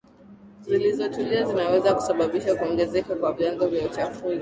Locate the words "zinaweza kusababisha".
1.43-2.55